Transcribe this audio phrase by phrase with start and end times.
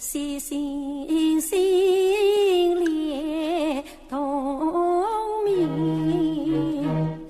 [0.00, 7.20] 细心心连同命，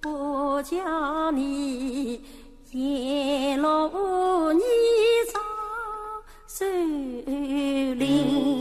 [0.00, 2.18] 不叫你
[2.72, 4.62] 沿路你
[5.30, 5.38] 早
[6.48, 6.64] 守
[7.96, 8.59] 灵。